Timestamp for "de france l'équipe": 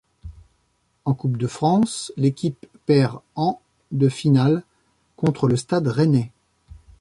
1.37-2.65